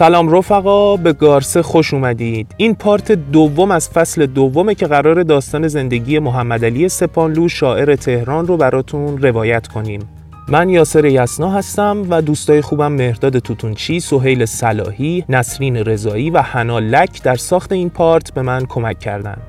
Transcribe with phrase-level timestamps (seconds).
[0.00, 5.68] سلام رفقا به گارسه خوش اومدید این پارت دوم از فصل دومه که قرار داستان
[5.68, 10.08] زندگی محمد علی سپانلو شاعر تهران رو براتون روایت کنیم
[10.48, 16.78] من یاسر یسنا هستم و دوستای خوبم مهرداد توتونچی، سهیل صلاحی، نسرین رضایی و حنا
[16.78, 19.42] لک در ساخت این پارت به من کمک کردند.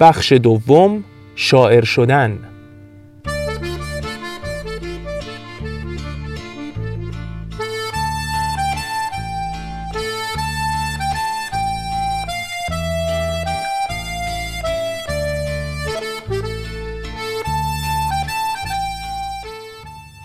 [0.00, 1.04] بخش دوم
[1.36, 2.49] شاعر شدن.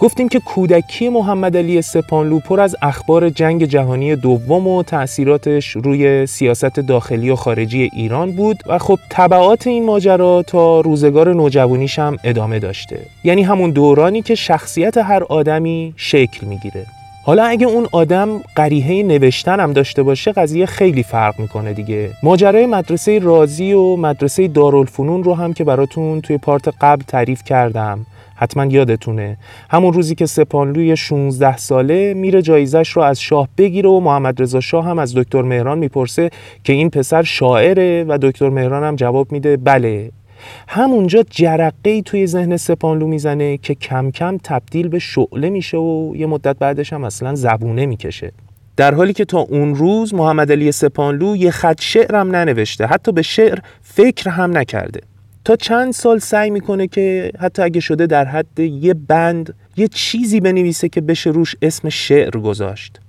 [0.05, 6.25] گفتیم که کودکی محمد علی سپانلو پر از اخبار جنگ جهانی دوم و تأثیراتش روی
[6.25, 12.17] سیاست داخلی و خارجی ایران بود و خب طبعات این ماجرا تا روزگار نوجوانیش هم
[12.23, 12.99] ادامه داشته.
[13.23, 16.85] یعنی همون دورانی که شخصیت هر آدمی شکل می‌گیره.
[17.23, 22.09] حالا اگه اون آدم قریحه نوشتن هم داشته باشه قضیه خیلی فرق می‌کنه دیگه.
[22.23, 28.05] ماجرای مدرسه رازی و مدرسه دارالفنون رو هم که براتون توی پارت قبل تعریف کردم.
[28.35, 29.37] حتما یادتونه.
[29.69, 34.59] همون روزی که سپانلوی 16 ساله میره جایزش رو از شاه بگیره و محمد رضا
[34.59, 36.29] شاه هم از دکتر مهران می‌پرسه
[36.63, 40.11] که این پسر شاعره و دکتر مهران هم جواب میده بله.
[40.67, 46.13] همونجا جرقه ای توی ذهن سپانلو می‌زنه که کم کم تبدیل به شعله میشه و
[46.15, 48.31] یه مدت بعدش هم اصلا زبونه می‌کشه.
[48.77, 53.21] در حالی که تا اون روز محمد علی سپانلو یه خط شعرم ننوشته حتی به
[53.21, 55.01] شعر فکر هم نکرده.
[55.45, 60.39] تا چند سال سعی می‌کنه که حتی اگه شده در حد یه بند یه چیزی
[60.39, 62.99] بنویسه که بشه روش اسم شعر گذاشت.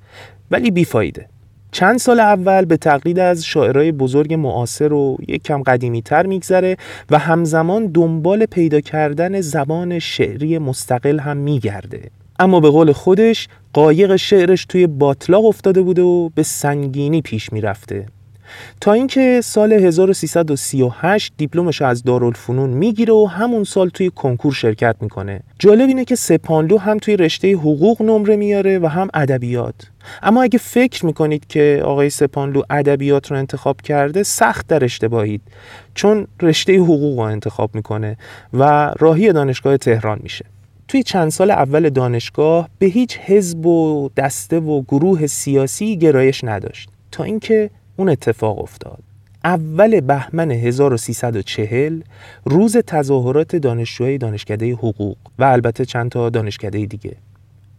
[0.51, 1.27] ولی بیفایده.
[1.73, 6.77] چند سال اول به تقلید از شاعرای بزرگ معاصر و یک کم قدیمی تر میگذره
[7.11, 12.11] و همزمان دنبال پیدا کردن زبان شعری مستقل هم میگرده.
[12.39, 18.07] اما به قول خودش قایق شعرش توی باطلاق افتاده بوده و به سنگینی پیش می‌رفته.
[18.81, 25.41] تا اینکه سال 1338 دیپلمش از دارالفنون می‌گیره و همون سال توی کنکور شرکت می‌کنه.
[25.59, 29.75] جالب اینه که سپانلو هم توی رشته حقوق نمره میاره و هم ادبیات.
[30.23, 35.41] اما اگه فکر می‌کنید که آقای سپانلو ادبیات رو انتخاب کرده سخت در اشتباهید.
[35.95, 38.17] چون رشته حقوق رو انتخاب می‌کنه
[38.53, 40.45] و راهی دانشگاه تهران میشه.
[40.89, 46.91] توی چند سال اول دانشگاه به هیچ حزب و دسته و گروه سیاسی گرایش نداشت.
[47.13, 48.99] تا اینکه اون اتفاق افتاد.
[49.45, 52.03] اول بهمن 1340
[52.45, 57.17] روز تظاهرات دانشجوهای دانشکده حقوق و البته چند تا دانشکده دیگه.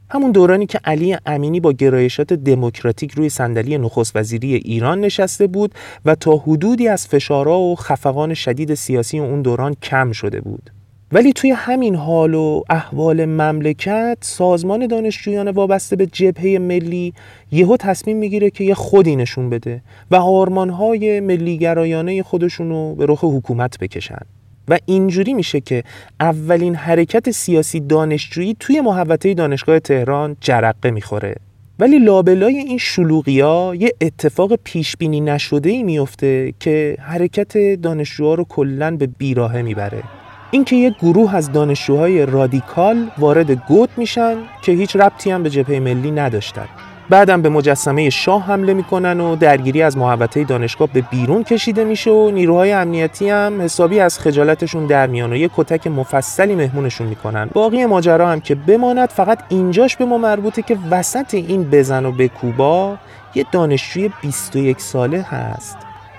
[0.09, 5.75] همون دورانی که علی امینی با گرایشات دموکراتیک روی صندلی نخست وزیری ایران نشسته بود
[6.05, 10.71] و تا حدودی از فشارها و خفقان شدید سیاسی اون دوران کم شده بود.
[11.11, 17.13] ولی توی همین حال و احوال مملکت سازمان دانشجویان وابسته به جبهه ملی
[17.51, 19.81] یهو تصمیم می‌گیره که یه خودی نشون بده
[20.11, 24.21] و آرمانهای ملیگرایانه خودشون رو به رخ حکومت بکشن.
[24.67, 25.83] و اینجوری میشه که
[26.19, 31.35] اولین حرکت سیاسی دانشجویی توی محوطه دانشگاه تهران جرقه می‌خوره.
[31.79, 38.33] ولی لابلای این شلوغی ها یه اتفاق پیش بینی نشده ای میفته که حرکت دانشجوها
[38.33, 40.03] رو کلا به بیراهه می‌بره.
[40.51, 45.79] اینکه یک گروه از دانشجوهای رادیکال وارد گوت میشن که هیچ ربطی هم به جبهه
[45.79, 46.65] ملی نداشتن.
[47.09, 52.11] بعدم به مجسمه شاه حمله می‌کنن و درگیری از محوطه دانشگاه به بیرون کشیده میشه
[52.11, 57.49] و نیروهای امنیتی هم حسابی از خجالتشون در میان و یه کتک مفصلی مهمونشون می‌کنن.
[57.53, 62.11] باقی ماجرا هم که بماند فقط اینجاش به ما مربوطه که وسط این بزن و
[62.11, 62.97] به کوبا
[63.35, 65.77] یه دانشجوی 21 ساله هست.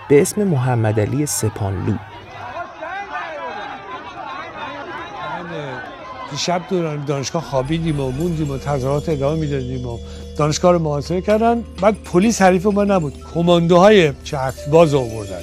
[0.08, 1.94] به اسم محمد علی سپانلو
[6.30, 9.98] دیشب دوران دانشگاه خوابیدیم و موندیم و تظاهرات ادامه می‌دادیم و
[10.36, 11.64] دانشگاه رو محاصره کردن.
[11.82, 13.14] بعد پلیس حریف ما نبود.
[13.34, 15.40] کماندوهای چرخ باز آوردن.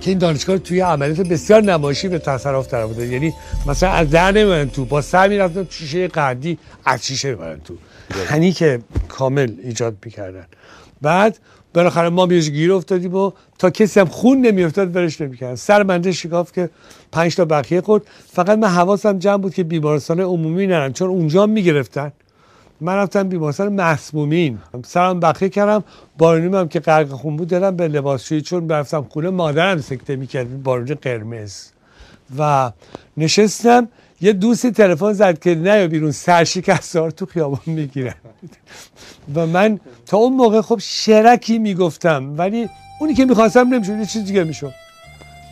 [0.00, 3.34] که این دانشگاه توی عملیات بسیار نمایشی به تصرف در بوده یعنی
[3.66, 7.74] مثلا از در نمی‌برن تو با سر می‌رفتن شیشه قندی از شیشه می‌برن تو.
[8.52, 10.46] که کامل ایجاد می‌کردن.
[11.02, 11.38] بعد
[11.76, 16.12] بالاخره ما بیش گیر افتادیم و تا کسی هم خون نمیافتاد برش نمی‌کردن سر منده
[16.12, 16.70] شکاف که
[17.12, 18.02] پنج تا بقیه خورد.
[18.32, 22.12] فقط من حواسم جمع بود که بیمارستان عمومی نرم چون اونجا می‌گرفتن.
[22.80, 24.58] من رفتم بیمارستان مسمومین.
[24.84, 25.84] سرم بخیه کردم.
[26.18, 30.94] بارونیم که غرق خون بود دادم به لباسشویی چون برفتم خونه مادرم سکته می‌کرد بارونی
[30.94, 31.66] قرمز.
[32.38, 32.72] و
[33.16, 33.88] نشستم.
[34.20, 38.14] یه دوستی تلفن زد که نه بیرون سرشکستار تو خیابان می‌گیرن
[39.34, 42.68] و من تا اون موقع خب شرکی می‌گفتم ولی
[43.00, 44.72] اونی که می‌خواستم نمی‌شد یه چیز دیگه می‌شد.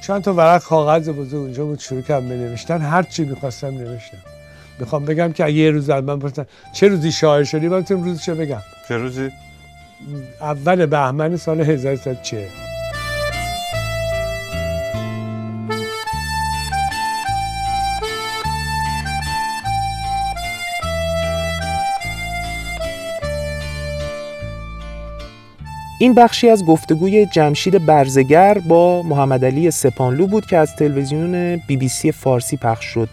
[0.07, 4.19] چند تا ورق کاغذ بزرگ اونجا بود شروع کردم بنوشتن هر چی می‌خواستم نوشتم.
[4.79, 8.35] می‌خوام بگم که یه روز از من پرسن چه روزی شاعر شدی؟ من روزی روزشو
[8.35, 8.63] بگم.
[8.89, 9.31] چه روزی؟
[10.41, 12.64] اول بهمن سال 1340
[26.05, 31.77] این بخشی از گفتگوی جمشید برزگر با محمد علی سپانلو بود که از تلویزیون بی
[31.77, 33.09] بی سی فارسی پخش شد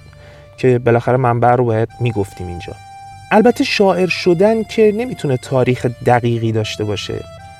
[0.57, 2.73] که بالاخره منبع رو باید می‌گفتیم اینجا.
[3.31, 7.13] البته شاعر شدن که نمی‌تونه تاریخ دقیقی داشته باشه.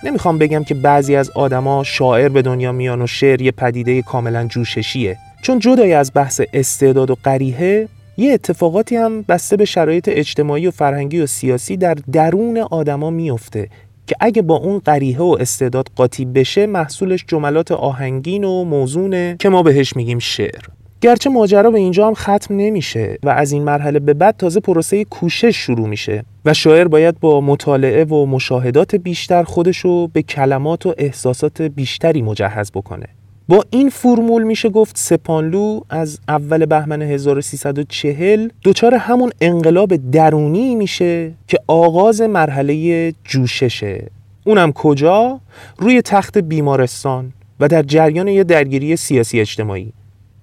[0.04, 4.48] نمی‌خوام بگم که بعضی از آدما شاعر به دنیا میان و شعر یه پدیده کاملا
[4.48, 5.18] جوششیه.
[5.42, 7.88] چون جدای از بحث استعداد و قریحه
[8.18, 13.70] یه اتفاقاتی هم بسته به شرایط اجتماعی و فرهنگی و سیاسی در درون آدما میفته
[14.12, 19.50] که اگه با اون قریحه و استعداد قاطی بشه محصولش جملات آهنگین و موزونه که
[19.50, 20.62] ما بهش میگیم شعر.
[21.02, 25.04] گرچه ماجرا به اینجا هم ختم نمیشه و از این مرحله به بعد تازه پروسه
[25.04, 30.94] کوشش شروع میشه و شاعر باید با مطالعه و مشاهدات بیشتر خودشو به کلمات و
[30.98, 33.08] احساسات بیشتری مجهز بکنه.
[33.48, 41.32] با این فرمول میشه گفت سپانلو از اول بهمن 1340 دچار همون انقلاب درونی میشه
[41.48, 44.08] که آغاز مرحله جوششه.
[44.44, 45.40] اونم کجا؟
[45.78, 49.94] روی تخت بیمارستان و در جریان یه درگیری سیاسی اجتماعی.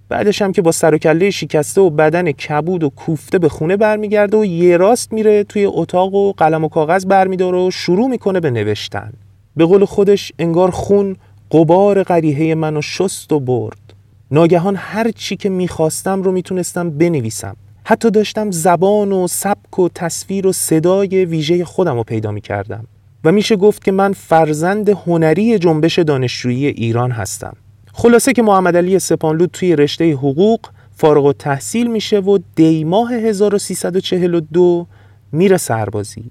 [0.08, 3.76] بعدش هم که با سر و کله شکسته و بدن کبود و کوفته به خونه
[3.76, 8.40] برمیگرده و یه راست میره توی اتاق و قلم و کاغذ برمیداره و شروع می‌کنه
[8.40, 9.12] به نوشتن.
[9.56, 11.16] به قول خودش انگار خون
[11.50, 13.94] قبار قریحه منو شست و برد.
[14.30, 17.56] ناگهان هر چی که می‌خواستم رو می‌تونستم بنویسم.
[17.84, 22.86] حتی داشتم زبان و سبک و تصویر و صدای ویژه خودم رو پیدا می‌کردم.
[23.24, 27.56] و میشه گفت که من فرزند هنری جنبش دانشجویی ایران هستم.
[27.92, 30.60] خلاصه که محمد علی سپانلو توی رشته حقوق
[30.96, 34.86] فارغ و تحصیل میشه و دیماه 1342
[35.32, 36.30] میره سربازی.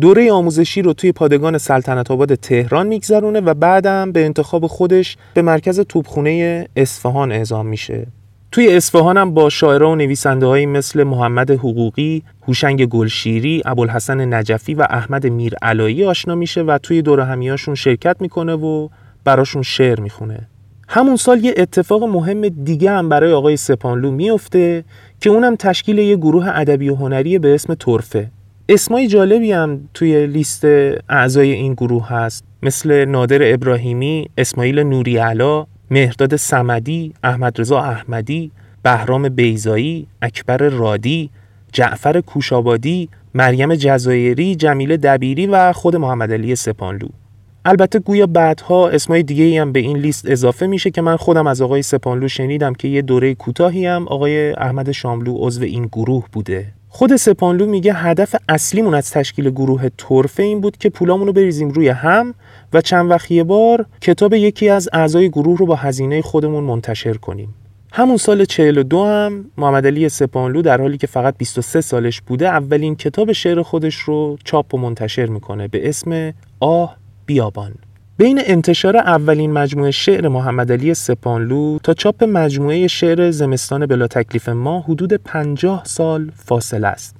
[0.00, 5.42] دوره آموزشی رو توی پادگان سلطنت آباد تهران میگذرونه و بعدم به انتخاب خودش به
[5.42, 8.06] مرکز توپخونه اصفهان اعزام میشه
[8.52, 14.86] توی اصفهان هم با شاعران و نویسنده مثل محمد حقوقی، هوشنگ گلشیری، ابوالحسن نجفی و
[14.90, 18.88] احمد میرعلایی آشنا میشه و توی دور همیاشون شرکت می‌کنه و
[19.24, 20.48] براشون شعر می‌خونه.
[20.88, 24.84] همون سال یه اتفاق مهم دیگه هم برای آقای سپانلو میفته
[25.20, 28.30] که اونم تشکیل یه گروه ادبی و هنری به اسم ترفه
[28.72, 30.64] اسمای جالبی هم توی لیست
[31.08, 32.44] اعضای این گروه هست.
[32.62, 38.50] مثل نادر ابراهیمی، اسماعیل نوری علا، مهرداد سمدی، احمد رضا احمدی،
[38.82, 41.30] بهرام بیزایی، اکبر رادی،
[41.72, 47.08] جعفر کوشابادی، مریم جزایری، جمیل دبیری و خود محمد علی سپانلو.
[47.64, 51.62] البته گویا بعدها اسمای دیگه هم به این لیست اضافه میشه که من خودم از
[51.62, 56.79] آقای سپانلو شنیدم که یه دوره کوتاهی هم آقای احمد شاملو عضو این گروه بوده.
[56.92, 61.68] خود سپانلو میگه هدف اصلیمون از تشکیل گروه ترفه این بود که پولامون رو بریزیم
[61.68, 62.34] روی هم
[62.72, 67.14] و چند وقت یه بار کتاب یکی از اعضای گروه رو با هزینه خودمون منتشر
[67.14, 67.54] کنیم.
[67.92, 72.96] همون سال 42 هم محمد علی سپانلو در حالی که فقط 23 سالش بوده اولین
[72.96, 77.74] کتاب شعر خودش رو چاپ و منتشر می‌کنه به اسم آه بیابان.
[78.20, 84.48] بین انتشار اولین مجموعه شعر محمد علی سپانلو تا چاپ مجموعه شعر زمستان بلا تکلیف
[84.48, 87.16] ما حدود 50 سال فاصله است.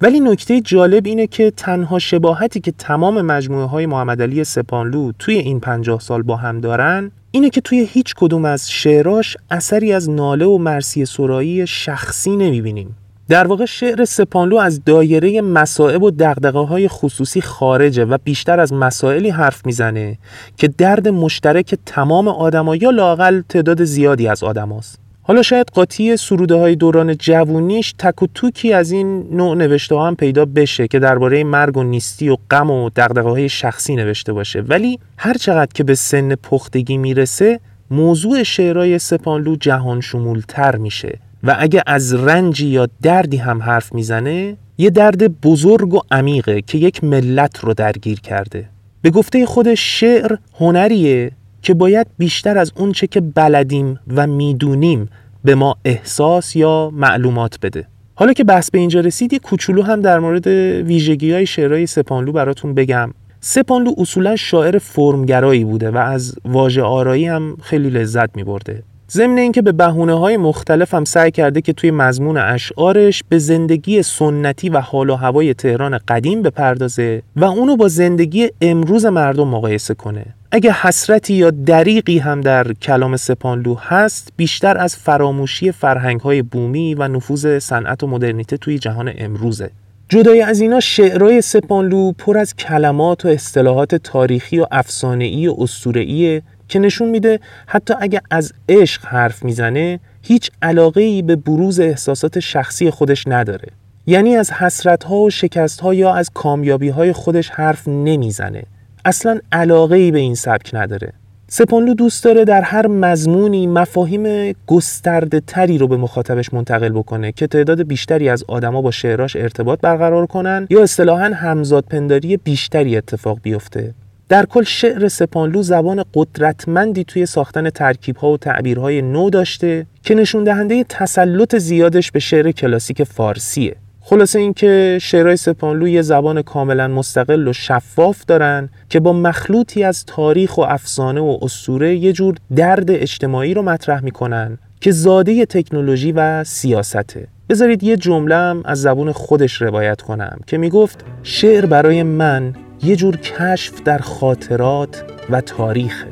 [0.00, 5.34] ولی نکته جالب اینه که تنها شباهتی که تمام مجموعه های محمد علی سپانلو توی
[5.34, 10.10] این 50 سال با هم دارن اینه که توی هیچ کدوم از شعراش اثری از
[10.10, 12.96] ناله و مرسی سرایی شخصی نمی‌بینیم.
[13.28, 18.72] در واقع شعر سپانلو از دایره مسائب و دقدقه های خصوصی خارجه و بیشتر از
[18.72, 20.18] مسائلی حرف می‌زنه
[20.56, 24.98] که درد مشترک تمام آدما یا لاقل تعداد زیادی از آدماست.
[25.22, 30.16] حالا شاید قاطی سروده های دوران جوونیش تک و توکی از این نوع نوشته هم
[30.16, 34.60] پیدا بشه که درباره مرگ و نیستی و غم و دقدقه های شخصی نوشته باشه
[34.60, 41.56] ولی هر چقدر که به سن پختگی می‌رسه موضوع شعرهای سپانلو جهان شمولتر میشه و
[41.58, 47.04] اگه از رنجی یا دردی هم حرف می‌زنه یه درد بزرگ و عمیقه که یک
[47.04, 48.68] ملت رو درگیر کرده.
[49.02, 51.30] به گفته خود شعر هنریه
[51.62, 55.08] که باید بیشتر از اونچه که بلدیم و می‌دونیم
[55.44, 57.86] به ما احساس یا معلومات بده.
[58.14, 60.46] حالا که بحث به اینجا رسید یه کوچولو هم در مورد
[60.86, 63.14] ویژگی های شعرهای سپانلو براتون بگم.
[63.40, 68.82] سپانلو اصولا شاعر فرمگرایی بوده و از واژه آرایی هم خیلی لذت می برده.
[69.10, 74.02] ضمن اینکه به بهونه های مختلف هم سعی کرده که توی مضمون اشعارش به زندگی
[74.02, 79.94] سنتی و حال و هوای تهران قدیم بپردازه و اونو با زندگی امروز مردم مقایسه
[79.94, 80.24] کنه.
[80.50, 86.94] اگه حسرتی یا دریقی هم در کلام سپانلو هست بیشتر از فراموشی فرهنگ های بومی
[86.94, 89.70] و نفوذ صنعت و مدرنیته توی جهان امروزه.
[90.08, 96.42] جدای از اینا شعرهای سپانلو پر از کلمات و اصطلاحات تاریخی و افسانه‌ای و اسطوره‌ای
[96.68, 102.40] که نشون میده حتی اگه از عشق حرف می‌زنه هیچ علاقه ای به بروز احساسات
[102.40, 103.68] شخصی خودش نداره.
[104.06, 108.62] یعنی از حسرت ها و شکست ها یا از کامیابی های خودش حرف نمی‌زنه.
[109.04, 111.12] اصلا علاقه ای به این سبک نداره.
[111.48, 117.46] سپانلو دوست داره در هر مضمونی مفاهیم گسترده تری رو به مخاطبش منتقل بکنه که
[117.46, 123.38] تعداد بیشتری از آدما با شعراش ارتباط برقرار کنن یا اصطلاحا همزاد پنداری بیشتری اتفاق
[123.42, 123.94] بیفته.
[124.28, 130.44] در کل شعر سپانلو زبان قدرتمندی توی ساختن ترکیبها و تعبیرهای نو داشته که نشون
[130.44, 133.76] دهنده تسلط زیادش به شعر کلاسیک فارسیه.
[134.00, 140.04] خلاصه اینکه شعرهای سپانلو یه زبان کاملا مستقل و شفاف دارن که با مخلوطی از
[140.04, 146.12] تاریخ و افسانه و اسطوره یه جور درد اجتماعی رو مطرح می‌کنن که زاده تکنولوژی
[146.12, 147.28] و سیاسته.
[147.48, 153.16] بذارید یه جمله از زبون خودش روایت کنم که می‌گفت شعر برای من یه جور
[153.16, 156.04] کشف در خاطرات و تاریخ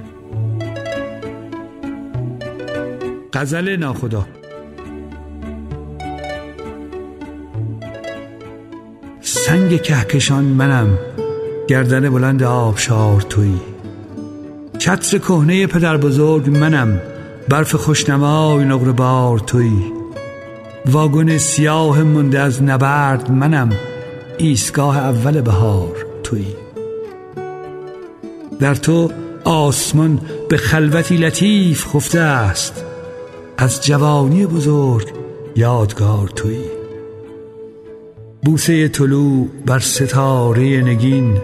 [3.32, 4.26] غزل ناخدا.
[9.20, 10.98] سنگ کهکشان منم
[11.68, 13.54] گردن بلند آبشار توی
[14.78, 17.00] چتر کهنه پدر بزرگ منم
[17.48, 19.92] برف خوشنمای نقره بار توی
[20.86, 23.70] واگن سیاه مونده از نبرد منم
[24.38, 26.13] ایستگاه اول بهار.
[26.24, 26.46] توی.
[28.60, 29.10] در تو
[29.44, 32.84] آسمان به خلوتی لطیف خفته است.
[33.56, 35.08] از جوانی بزرگ
[35.56, 36.58] یادگار توی.
[38.42, 41.38] بوسه طلوع بر ستاره نگین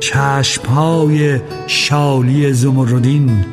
[0.00, 3.44] چشمهای شالی زمردین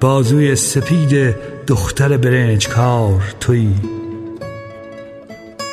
[0.00, 1.34] بازوی سپید
[1.66, 3.68] دختر برنجکار توی.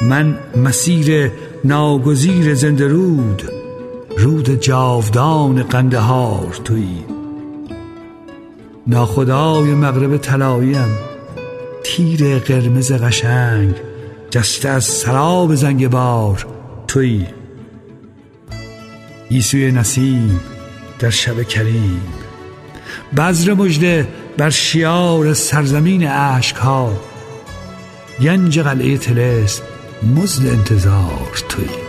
[0.01, 1.31] من مسیر
[1.63, 3.58] ناگزیر زنده رود.
[4.19, 6.87] رود جاودان قندهار توی.
[8.87, 10.97] ناخدای مغرب طلاییم
[11.83, 13.75] تیر قرمز قشنگ
[14.29, 16.45] جسته از سراب زنگ بار
[16.87, 17.25] توی.
[19.29, 20.39] ایسوی نسیم
[20.99, 22.01] در شب کریم.
[23.17, 24.07] بذر مجده
[24.37, 26.93] بر شیار سرزمین عشق ها
[28.21, 29.61] گنج قلعه تلس
[30.15, 31.88] مزد انتظار توی.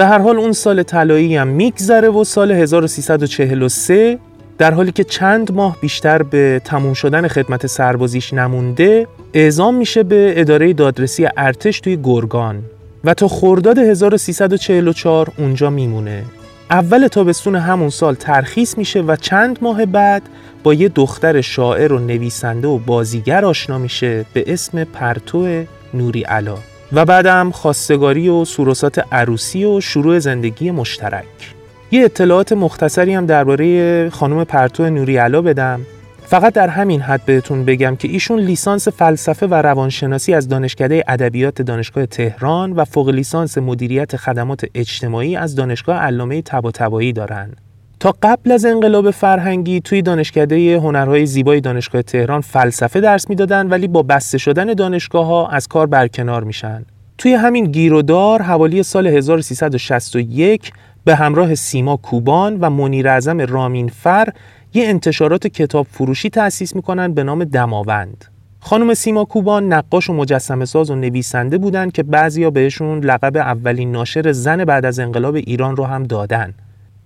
[0.00, 4.18] به هر حال اون سال طلایی هم میگذره و سال 1343
[4.58, 10.34] در حالی که چند ماه بیشتر به تموم شدن خدمت سربازیش نمونده اعزام میشه به
[10.36, 12.62] اداره دادرسی ارتش توی گرگان.
[13.04, 16.24] و تا خرداد 1344 اونجا میمونه.
[16.70, 20.22] اول تابستون همون سال ترخیص میشه و چند ماه بعد
[20.62, 25.64] با یه دختر شاعر و نویسنده و بازیگر آشنا میشه به اسم پرتو
[25.94, 26.56] نوری علا.
[26.92, 31.54] و بعدم خواستگاری و سروسات عروسی و شروع زندگی مشترک
[31.90, 35.80] یه اطلاعات مختصری هم درباره خانم پرتو نوری علا بدم
[36.22, 41.62] فقط در همین حد بهتون بگم که ایشون لیسانس فلسفه و روانشناسی از دانشکده ادبیات
[41.62, 47.52] دانشگاه تهران و فوق لیسانس مدیریت خدمات اجتماعی از دانشگاه علامه طباطبایی دارن.
[48.00, 53.88] تا قبل از انقلاب فرهنگی توی دانشکده هنرهای زیبای دانشگاه تهران فلسفه درس می‌دادن ولی
[53.88, 56.84] با بسته شدن دانشگاه ها از کار برکنار میشن.
[57.18, 60.72] توی همین گیرودار حوالی سال 1361
[61.04, 64.28] به همراه سیما کوبان و منیر اعظم رامینفر
[64.74, 68.24] یه انتشارات کتاب فروشی تأسیس می‌کنن به نام دماوند.
[68.60, 73.92] خانم سیما کوبان نقاش و مجسمه ساز و نویسنده بودن که بعضیا بهشون لقب اولین
[73.92, 76.54] ناشر زن بعد از انقلاب ایران رو هم دادن.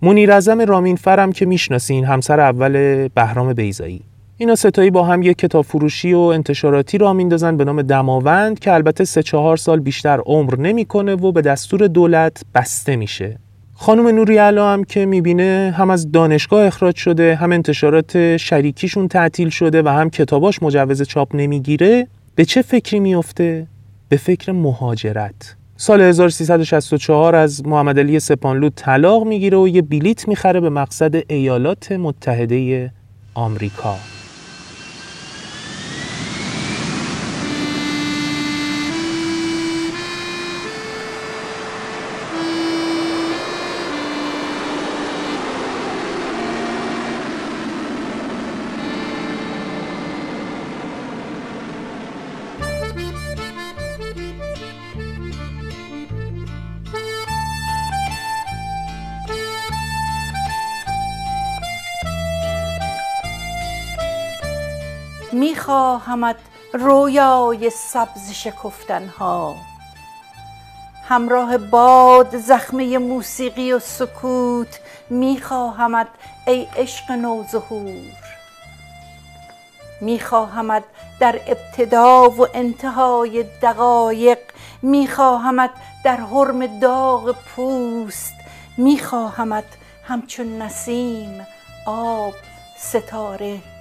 [0.03, 4.01] منیر اعظم رامینفر هم که می‌شناسین همسر اول بهرام بیزایی.
[4.37, 8.73] اینا ستایی با هم یک کتاب فروشی و انتشاراتی را میندازن به نام دماوند که
[8.73, 13.39] البته سه چهار سال بیشتر عمر نمی‌کنه و به دستور دولت بسته میشه
[13.75, 19.49] خانم نوری علا هم که می‌بینه هم از دانشگاه اخراج شده هم انتشارات شریکیشون تعطیل
[19.49, 23.67] شده و هم کتاباش مجوز چاپ نمی‌گیره به چه فکری میفته؟
[24.09, 30.61] به فکر مهاجرت سال 1364 از محمد علی سپانلو طلاق می‌گیره و یه بلیت می‌خره
[30.61, 32.90] به مقصد ایالات متحده
[33.35, 33.97] آمریکا.
[65.35, 66.37] میخواهمت
[66.73, 69.57] رویای سبز شکفتن ها
[71.09, 76.07] همراه باد زخمه موسیقی و سکوت میخواهمت
[76.47, 78.12] ای عشق نوظهور.
[80.00, 80.85] میخواهمت
[81.21, 84.38] در ابتدا و انتهای دقایق
[84.83, 85.71] میخواهمت
[86.05, 88.35] در حرم داغ پوست
[88.79, 89.64] میخواهمت
[90.05, 91.47] همچون نسیم
[91.87, 92.35] آب
[92.79, 93.74] ستاره.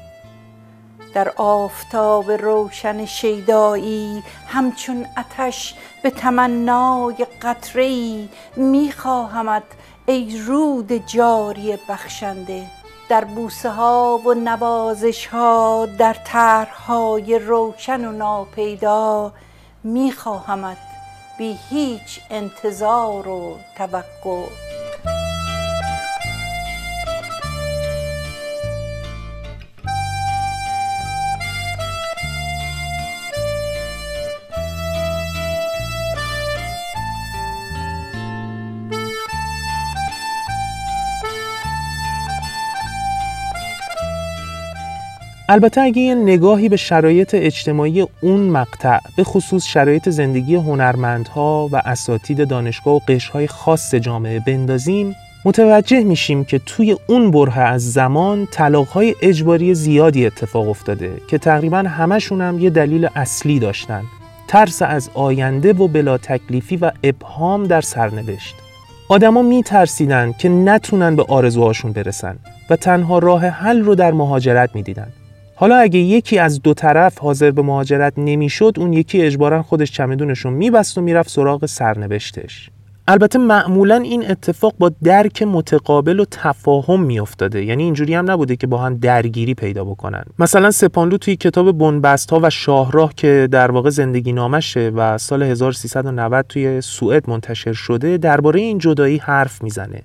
[1.14, 9.64] در آفتاب روشن شیدایی همچون آتش به تمنای قطره ای میخواهمت
[10.06, 12.66] ای رود جاری بخشنده.
[13.10, 19.34] در بوسه ها و نوازش ها در طرحهای روشن و ناپیدا
[19.84, 20.78] میخواهمت.
[21.38, 24.73] بی هیچ انتظار و توقع.
[45.50, 51.82] البته اگه یه نگاهی به شرایط اجتماعی اون مقطع به خصوص شرایط زندگی هنرمندها و
[51.86, 58.48] اساتید دانشگاه و قشرهای خاص جامعه بندازیم متوجه میشیم که توی اون بره از زمان
[58.52, 64.04] طلاقهای اجباری زیادی اتفاق افتاده که تقریبا همشون هم یه دلیل اصلی داشتن.
[64.48, 68.56] ترس از آینده و بلا تکلیفی و ابهام در سرنوشت.
[69.10, 72.36] آدما میترسیدن که نتونن به آرزوهاشون برسن
[72.70, 75.08] و تنها راه حل رو در مهاجرت می‌دیدن.
[75.64, 80.40] حالا اگه یکی از دو طرف حاضر به مهاجرت نمی‌شد اون یکی اجبارا خودش چمدونش
[80.40, 82.70] رو میبست و می‌رفت سراغ سرنوشتش.
[83.08, 87.66] البته معمولا این اتفاق با درک متقابل و تفاهم میافتاده.
[87.66, 90.24] یعنی اینجوری هم نبوده که با هم درگیری پیدا بکنن.
[90.40, 95.44] مثلا سپانلو توی کتاب بنبست ها و شاهراه که در واقع زندگی نامشه و سال
[95.44, 100.02] 1390 توی سوئد منتشر شده درباره این جدایی حرف می‌زنه.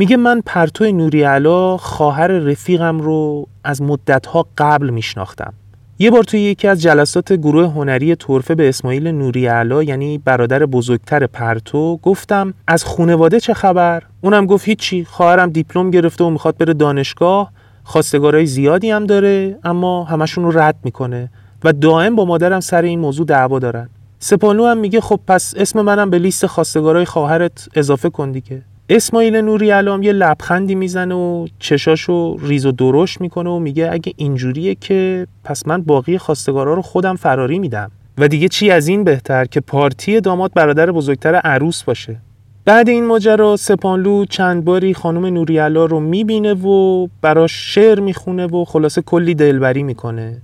[0.00, 5.52] میگه من پرتو نوری علا خواهر رفیقم رو از مدتها قبل میشناختم.
[5.98, 10.66] یه بار توی یکی از جلسات گروه هنری طرفه به اسماعیل نوری علا یعنی برادر
[10.66, 16.56] بزرگتر پرتو گفتم از خونواده چه خبر؟ اونم گفت هیچی خواهرم دیپلم گرفته و می‌خواد
[16.56, 17.52] بره دانشگاه
[17.84, 21.30] خواستگارای زیادی هم داره اما همشون رو رد می‌کنه
[21.64, 23.88] و دائم با مادرم سر این موضوع دعوا دارن.
[24.18, 28.62] سپانلو هم میگه خب پس اسم منم به لیست خواستگارای خواهرت اضافه کن دیگه.
[28.92, 34.12] اسماعیل نوری علام یه لبخندی می‌زنه و چشاشو ریز و درشت می‌کنه و میگه اگه
[34.16, 37.90] اینجوریه که پس من باقی خواستگارا رو خودم فراری میدم.
[38.18, 42.16] و دیگه چی از این بهتر که پارتی داماد برادر بزرگتر عروس باشه.
[42.64, 48.64] بعد این ماجرا سپانلو چند باری خانم نوریالا رو می‌بینه و براش شعر می‌خونه و
[48.64, 50.42] خلاصه کلی دلبری می‌کنه.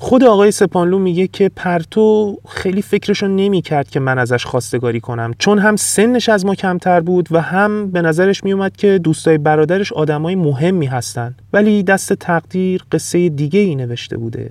[0.00, 5.58] خود آقای سپانلو میگه که پرتو خیلی فکرشو نمی‌کرد که من ازش خواستگاری کنم چون
[5.58, 10.34] هم سنش از ما کمتر بود و هم به نظرش میومد که دوستای برادرش آدمای
[10.34, 11.34] مهمی هستن.
[11.52, 14.50] ولی دست تقدیر قصه دیگه ای نوشته بوده.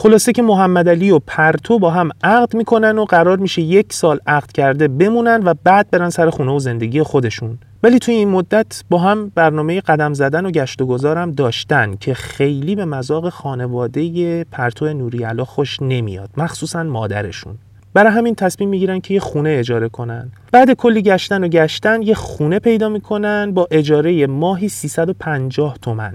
[0.00, 4.20] خلاصه که محمد علی و پرتو با هم عقد می‌کنن و قرار میشه یک سال
[4.26, 7.58] عقد کرده بمونن و بعد برن سر خونه و زندگی خودشون.
[7.82, 12.14] ولی توی این مدت با هم برنامه قدم زدن و گشت و گذارم داشتن که
[12.14, 17.58] خیلی به مذاق خانواده پرتو نوریالا خوش نمیاد مخصوصا مادرشون.
[17.94, 20.32] برای همین تصمیم می‌گیرن که یه خونه اجاره کنن.
[20.52, 26.14] بعد کلی گشتن و گشتن یه خونه پیدا می‌کنن با اجاره ماهی 350 تومن.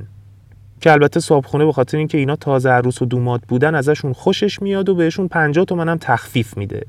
[0.84, 4.90] که البته صابخونه به خاطر اینکه اینا تازه عروس و دومات بودن ازشون خوشش میاد
[4.90, 6.86] و بهشون 50 تومن هم تخفیف میده.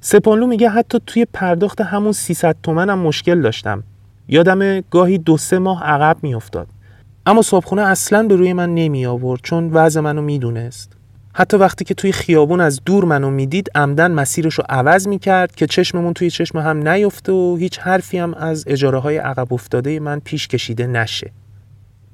[0.00, 3.82] سپانلو میگه حتی توی پرداخت همون 300 تومن هم مشکل داشتم.
[4.28, 6.66] یادم گاهی دو سه ماه عقب میافتاد.
[7.26, 10.92] اما صابخونه اصلا به روی من نمی آورد چون وضع منو می‌دونست.
[11.32, 15.66] حتی وقتی که توی خیابون از دور منو می‌دید عمدن مسیرش رو عوض می‌کرد که
[15.66, 20.20] چشممون توی چشم هم نیفته و هیچ حرفی هم از اجاره های عقب افتاده من
[20.20, 21.30] پیش کشیده نشه.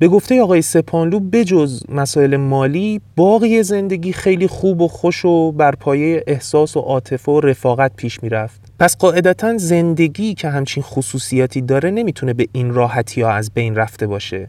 [0.02, 5.74] به گفته آقای سپانلو بجز مسائل مالی باقی زندگی خیلی خوب و خوش و بر
[5.74, 8.60] پایه احساس و عاطفه و رفاقت پیش می‌رفت.
[8.78, 14.06] پس قاعدتا زندگی که همچین خصوصیاتی داره نمی‌تونه به این راحتی ها از بین رفته
[14.06, 14.48] باشه.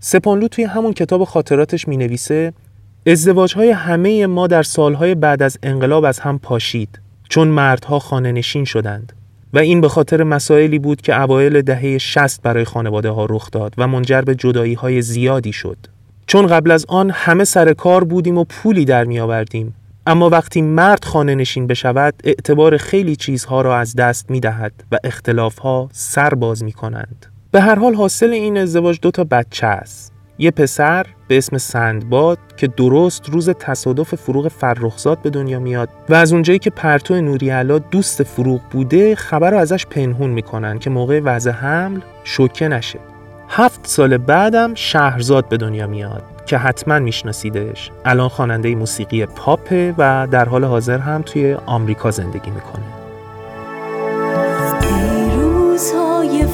[0.00, 2.52] سپانلو توی همون کتاب خاطراتش می نویسه
[3.06, 8.32] ازدواج های همه ما در سالهای بعد از انقلاب از هم پاشید چون مردها خانه
[8.32, 9.12] نشین شدند.
[9.52, 13.74] و این به خاطر مسائلی بود که اوایل دهه 60 برای خانواده ها رخ داد
[13.78, 15.76] و منجر به جدایی های زیادی شد.
[16.26, 19.74] چون قبل از آن همه سر کار بودیم و پولی در می آوردیم
[20.06, 24.96] اما وقتی مرد خانه نشین بشود اعتبار خیلی چیزها را از دست می دهد و
[25.04, 27.26] اختلاف ها سر باز می کنند.
[27.50, 30.12] به هر حال حاصل این ازدواج دو تا بچه است.
[30.40, 36.14] یه پسر به اسم سندباد که درست روز تصادف فروغ فرخزاد به دنیا میاد و
[36.14, 41.20] از اونجایی که پرتو نوریالا دوست فروغ بوده خبر رو ازش پنهون می‌کنن که موقع
[41.24, 42.98] وضع حمل شوکه نشه.
[43.48, 47.90] هفت سال بعدم شهرزاد به دنیا میاد که حتما میشناسیدش.
[48.04, 52.84] الان خواننده موسیقی پاپه و در حال حاضر هم توی آمریکا زندگی می‌کنه.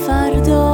[0.07, 0.74] فردا